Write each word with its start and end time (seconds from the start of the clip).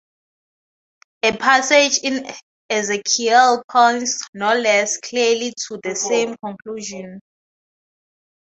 A 1.21 1.37
passage 1.37 1.99
in 2.03 2.25
Ezekiel 2.71 3.61
points 3.69 4.23
no 4.33 4.55
less 4.57 4.97
clearly 4.97 5.53
to 5.67 5.79
the 5.83 5.93
same 5.95 6.35
conclusion. 6.43 7.19